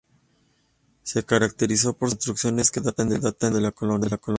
Se 1.03 1.23
caracteriza 1.23 1.93
por 1.93 2.09
sus 2.09 2.15
construcciones 2.15 2.71
que 2.71 2.81
datan 2.81 3.09
del 3.09 3.21
tiempo 3.21 3.51
de 3.51 3.61
la 3.61 3.71
Colonia. 3.71 4.19